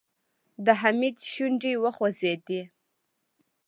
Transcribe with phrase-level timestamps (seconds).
[0.65, 2.61] د حميد شونډې وخوځېدې.